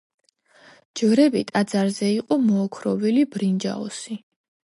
ჯვრები 1.01 1.43
ტაძარზე 1.51 2.09
იყო 2.13 2.39
მოოქროვილი 2.47 3.27
ბრინჯაოსი. 3.37 4.19